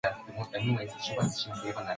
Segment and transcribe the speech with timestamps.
[0.35, 0.77] お茶を入れ
[1.15, 1.85] ました。